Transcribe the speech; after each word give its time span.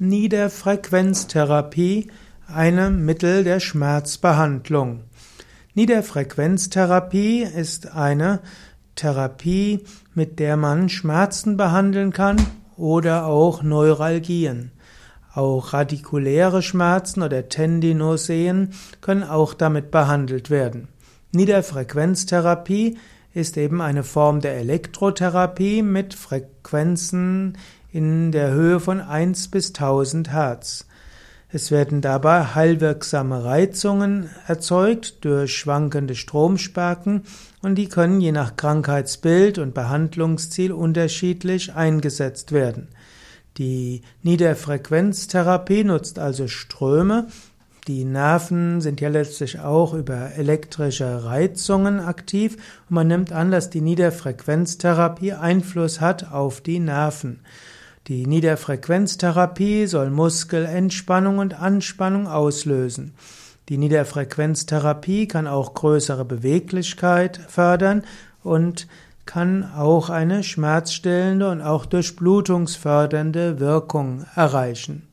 Niederfrequenztherapie, 0.00 2.08
einem 2.48 3.04
Mittel 3.04 3.44
der 3.44 3.60
Schmerzbehandlung. 3.60 5.04
Niederfrequenztherapie 5.74 7.42
ist 7.42 7.92
eine 7.92 8.40
Therapie, 8.96 9.84
mit 10.12 10.40
der 10.40 10.56
man 10.56 10.88
Schmerzen 10.88 11.56
behandeln 11.56 12.12
kann 12.12 12.44
oder 12.76 13.26
auch 13.26 13.62
Neuralgien. 13.62 14.72
Auch 15.32 15.72
radikuläre 15.72 16.62
Schmerzen 16.62 17.22
oder 17.22 17.48
Tendinoseen 17.48 18.70
können 19.00 19.22
auch 19.22 19.54
damit 19.54 19.92
behandelt 19.92 20.50
werden. 20.50 20.88
Niederfrequenztherapie 21.30 22.98
ist 23.32 23.56
eben 23.56 23.80
eine 23.80 24.02
Form 24.02 24.40
der 24.40 24.56
Elektrotherapie 24.56 25.82
mit 25.82 26.14
Frequenzen 26.14 27.58
in 27.94 28.32
der 28.32 28.50
Höhe 28.50 28.80
von 28.80 29.00
1 29.00 29.48
bis 29.48 29.68
1000 29.68 30.32
Hertz. 30.32 30.84
Es 31.48 31.70
werden 31.70 32.00
dabei 32.00 32.42
heilwirksame 32.42 33.44
Reizungen 33.44 34.28
erzeugt 34.48 35.24
durch 35.24 35.54
schwankende 35.54 36.16
Stromsperken 36.16 37.22
und 37.62 37.76
die 37.76 37.88
können 37.88 38.20
je 38.20 38.32
nach 38.32 38.56
Krankheitsbild 38.56 39.58
und 39.58 39.74
Behandlungsziel 39.74 40.72
unterschiedlich 40.72 41.76
eingesetzt 41.76 42.50
werden. 42.50 42.88
Die 43.58 44.02
Niederfrequenztherapie 44.24 45.84
nutzt 45.84 46.18
also 46.18 46.48
Ströme. 46.48 47.28
Die 47.86 48.04
Nerven 48.04 48.80
sind 48.80 49.00
ja 49.00 49.08
letztlich 49.08 49.60
auch 49.60 49.94
über 49.94 50.32
elektrische 50.36 51.24
Reizungen 51.24 52.00
aktiv 52.00 52.56
und 52.88 52.94
man 52.94 53.06
nimmt 53.06 53.30
an, 53.30 53.52
dass 53.52 53.70
die 53.70 53.82
Niederfrequenztherapie 53.82 55.34
Einfluss 55.34 56.00
hat 56.00 56.32
auf 56.32 56.60
die 56.60 56.80
Nerven. 56.80 57.38
Die 58.06 58.26
Niederfrequenztherapie 58.26 59.86
soll 59.86 60.10
Muskelentspannung 60.10 61.38
und 61.38 61.58
Anspannung 61.58 62.26
auslösen. 62.26 63.14
Die 63.70 63.78
Niederfrequenztherapie 63.78 65.26
kann 65.26 65.46
auch 65.46 65.72
größere 65.72 66.26
Beweglichkeit 66.26 67.40
fördern 67.48 68.02
und 68.42 68.88
kann 69.24 69.64
auch 69.74 70.10
eine 70.10 70.42
schmerzstillende 70.42 71.50
und 71.50 71.62
auch 71.62 71.86
durchblutungsfördernde 71.86 73.58
Wirkung 73.58 74.26
erreichen. 74.34 75.08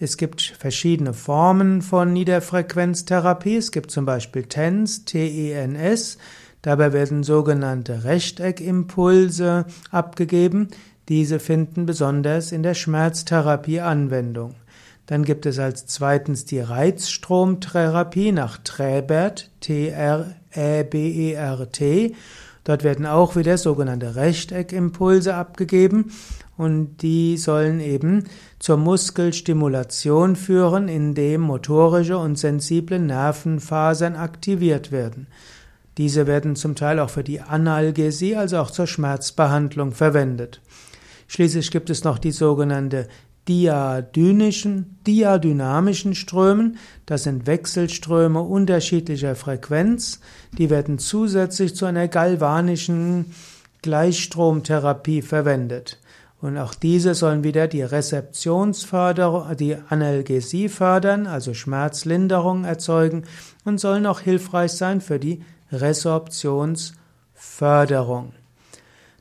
Es 0.00 0.16
gibt 0.16 0.40
verschiedene 0.40 1.12
Formen 1.12 1.82
von 1.82 2.14
Niederfrequenztherapie. 2.14 3.56
Es 3.56 3.72
gibt 3.72 3.90
zum 3.90 4.06
Beispiel 4.06 4.44
TENS, 4.44 5.04
T-E-N-S. 5.04 6.16
Dabei 6.62 6.92
werden 6.94 7.24
sogenannte 7.24 8.04
Rechteckimpulse 8.04 9.66
abgegeben. 9.90 10.68
Diese 11.08 11.40
finden 11.40 11.86
besonders 11.86 12.52
in 12.52 12.62
der 12.62 12.74
Schmerztherapie 12.74 13.80
Anwendung. 13.80 14.54
Dann 15.06 15.24
gibt 15.24 15.46
es 15.46 15.58
als 15.58 15.86
zweitens 15.86 16.44
die 16.44 16.60
Reizstromtherapie 16.60 18.30
nach 18.30 18.58
Träbert, 18.58 19.50
T-R-E-B-E-R-T. 19.60 20.24
Dort 22.64 22.84
werden 22.84 23.06
auch 23.06 23.34
wieder 23.34 23.58
sogenannte 23.58 24.14
Rechteckimpulse 24.14 25.34
abgegeben 25.34 26.12
und 26.56 27.02
die 27.02 27.36
sollen 27.36 27.80
eben 27.80 28.24
zur 28.60 28.76
Muskelstimulation 28.76 30.36
führen, 30.36 30.86
indem 30.86 31.40
motorische 31.40 32.18
und 32.18 32.38
sensible 32.38 33.00
Nervenfasern 33.00 34.14
aktiviert 34.14 34.92
werden. 34.92 35.26
Diese 35.98 36.28
werden 36.28 36.54
zum 36.54 36.76
Teil 36.76 37.00
auch 37.00 37.10
für 37.10 37.24
die 37.24 37.40
Analgesie, 37.40 38.36
also 38.36 38.58
auch 38.58 38.70
zur 38.70 38.86
Schmerzbehandlung 38.86 39.90
verwendet. 39.92 40.60
Schließlich 41.32 41.70
gibt 41.70 41.88
es 41.88 42.04
noch 42.04 42.18
die 42.18 42.30
sogenannte 42.30 43.08
diadynischen, 43.48 44.98
diadynamischen 45.06 46.14
Strömen. 46.14 46.76
Das 47.06 47.22
sind 47.22 47.46
Wechselströme 47.46 48.42
unterschiedlicher 48.42 49.34
Frequenz. 49.34 50.20
Die 50.58 50.68
werden 50.68 50.98
zusätzlich 50.98 51.74
zu 51.74 51.86
einer 51.86 52.06
galvanischen 52.06 53.32
Gleichstromtherapie 53.80 55.22
verwendet. 55.22 55.98
Und 56.42 56.58
auch 56.58 56.74
diese 56.74 57.14
sollen 57.14 57.44
wieder 57.44 57.66
die 57.66 57.80
Rezeptionsförderung, 57.80 59.56
die 59.56 59.78
Analgesie 59.88 60.68
fördern, 60.68 61.26
also 61.26 61.54
Schmerzlinderung 61.54 62.64
erzeugen 62.64 63.24
und 63.64 63.80
sollen 63.80 64.04
auch 64.04 64.20
hilfreich 64.20 64.72
sein 64.72 65.00
für 65.00 65.18
die 65.18 65.42
Resorptionsförderung. 65.72 68.34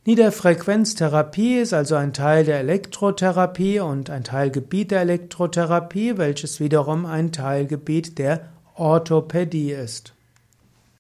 Niederfrequenztherapie 0.04 1.60
ist 1.60 1.74
also 1.74 1.94
ein 1.94 2.12
Teil 2.12 2.44
der 2.44 2.60
Elektrotherapie 2.60 3.82
und 3.82 4.10
ein 4.10 4.24
Teilgebiet 4.24 4.90
der 4.90 5.02
Elektrotherapie, 5.02 6.18
welches 6.18 6.60
wiederum 6.60 7.06
ein 7.06 7.32
Teilgebiet 7.32 8.18
der 8.18 8.50
Orthopädie 8.74 9.72
ist. 9.72 10.16